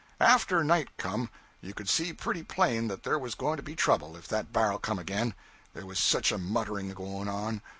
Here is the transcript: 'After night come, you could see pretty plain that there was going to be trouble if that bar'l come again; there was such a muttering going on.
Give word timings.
'After 0.19 0.63
night 0.63 0.89
come, 0.97 1.29
you 1.61 1.75
could 1.75 1.87
see 1.87 2.11
pretty 2.11 2.41
plain 2.41 2.87
that 2.87 3.03
there 3.03 3.19
was 3.19 3.35
going 3.35 3.57
to 3.57 3.61
be 3.61 3.75
trouble 3.75 4.15
if 4.17 4.27
that 4.29 4.51
bar'l 4.51 4.79
come 4.79 4.97
again; 4.97 5.35
there 5.75 5.85
was 5.85 5.99
such 5.99 6.31
a 6.31 6.39
muttering 6.39 6.91
going 6.95 7.27
on. 7.29 7.61